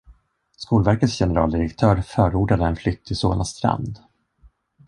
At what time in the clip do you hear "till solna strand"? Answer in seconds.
3.05-3.99